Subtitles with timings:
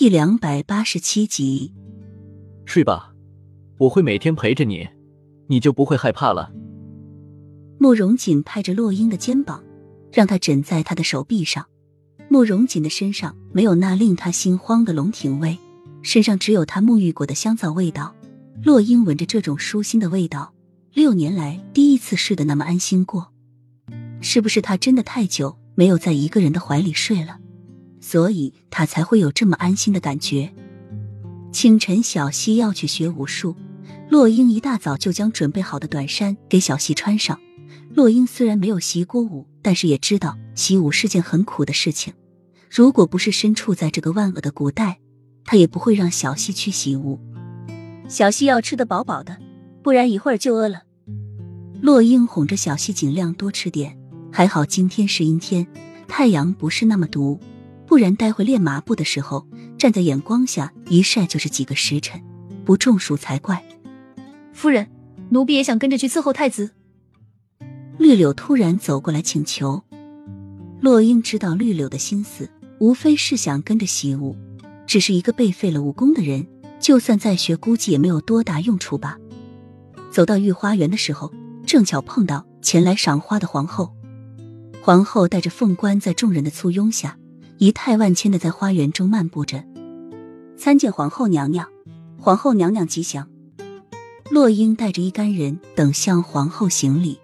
[0.00, 1.72] 第两百八十七集。
[2.64, 3.12] 睡吧，
[3.78, 4.88] 我会每天陪着你，
[5.48, 6.52] 你就不会害怕了。
[7.80, 9.60] 慕容锦拍着洛英的肩膀，
[10.12, 11.66] 让她枕在他的手臂上。
[12.28, 15.58] 慕容锦的身上没有那令他心慌的龙庭味，
[16.02, 18.14] 身上只有他沐浴过的香皂味道。
[18.62, 20.54] 洛英闻着这种舒心的味道，
[20.94, 23.32] 六年来第一次睡得那么安心过。
[24.20, 27.40] 是不是他真的太久没有在一个人的怀里睡了，
[28.08, 30.50] 所以他才会有这么安心的感觉？
[31.52, 33.54] 清晨，小溪要去学武术，
[34.08, 37.38] 洛英一大早就将准备好的短衫给小溪穿上。
[37.94, 42.14] 洛英虽然没有习过武，但是也知道习武是件很苦的事情。
[42.70, 45.00] 如果不是身处在这个万恶的古代，
[45.44, 47.20] 他也不会让小溪去习武。
[48.08, 49.36] 小溪要吃得饱饱的，
[49.82, 50.84] 不然一会儿就饿了。
[51.82, 53.98] 洛英哄着小溪尽量多吃点。
[54.32, 55.66] 还好今天是阴天，
[56.06, 57.38] 太阳不是那么毒，
[57.88, 59.46] 不然待会练麻步的时候，
[59.78, 62.22] 站在眼光下一晒就是几个时辰，
[62.62, 63.64] 不中暑才怪。
[64.52, 64.86] 夫人，
[65.30, 66.72] 奴婢也想跟着去伺候太子。
[67.96, 69.82] 绿柳突然走过来请求，
[70.82, 74.36] 洛英知道绿柳的心思，无非是想跟着习武，
[74.86, 76.46] 只是一个被废了武功的人，
[76.78, 79.16] 就算再学，估计也没有多大用处吧。
[80.10, 81.32] 走到御花园的时候，
[81.64, 83.94] 正巧碰到前来赏花的皇后。
[84.82, 87.18] 皇后带着凤冠，在众人的簇拥下，
[87.58, 89.64] 仪态万千的在花园中漫步着。
[90.56, 91.66] 参见皇后娘娘，
[92.16, 93.28] 皇后娘娘吉祥。
[94.30, 97.18] 洛英带着一干人等向皇后行礼，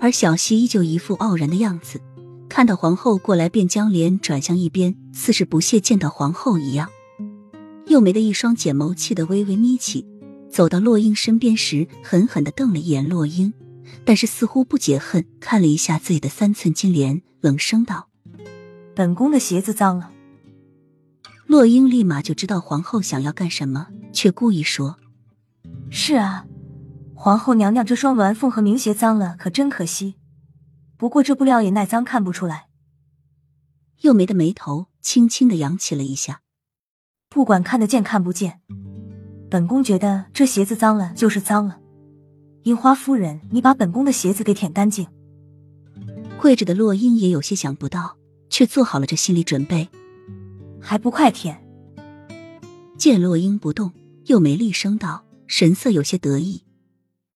[0.00, 2.00] 而小溪依旧一副傲然的样子，
[2.48, 6.88] 看到皇后过来，便将脸转向一边，似是不屑见到皇后一样。
[7.86, 10.06] 幼梅的一双翦眸气得微微眯起，
[10.50, 13.52] 走到洛英身边时，狠狠的瞪了一眼洛英。
[14.06, 18.08] 但是似乎不解恨，看了一下自己的三寸金莲，冷声道
[18.94, 20.10] ：“本宫的鞋子脏了。”
[21.46, 24.98] 洛英立马就知道皇后想要干什么，却故意说
[25.90, 26.46] ：“是啊，
[27.14, 30.16] 皇后娘娘这双鸾凤和名鞋脏了，可真可惜。
[30.96, 32.68] 不过这布料也耐脏，看不出来。”
[34.00, 36.40] 幼梅的眉头轻轻的扬起了一下。
[37.28, 38.60] 不管看得见看不见，
[39.50, 41.78] 本宫觉得这鞋子脏了就是脏了。
[42.62, 45.06] 樱花夫人，你把本宫的鞋子给舔干净。
[46.38, 48.16] 跪着的洛英也有些想不到，
[48.54, 49.88] 却做好了这心理准备，
[50.80, 51.60] 还不快舔！
[52.96, 53.92] 见洛英不动，
[54.26, 56.63] 又没厉声道，神色有些得意。